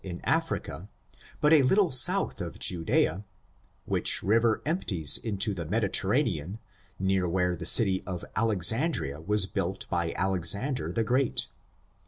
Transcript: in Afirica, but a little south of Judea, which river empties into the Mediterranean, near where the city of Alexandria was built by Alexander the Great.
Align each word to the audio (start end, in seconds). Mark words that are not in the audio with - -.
in 0.03 0.19
Afirica, 0.21 0.87
but 1.41 1.53
a 1.53 1.61
little 1.61 1.91
south 1.91 2.41
of 2.41 2.57
Judea, 2.57 3.23
which 3.85 4.23
river 4.23 4.59
empties 4.65 5.19
into 5.19 5.53
the 5.53 5.67
Mediterranean, 5.67 6.57
near 6.97 7.29
where 7.29 7.55
the 7.55 7.67
city 7.67 8.01
of 8.07 8.25
Alexandria 8.35 9.21
was 9.21 9.45
built 9.45 9.87
by 9.91 10.11
Alexander 10.15 10.91
the 10.91 11.03
Great. 11.03 11.45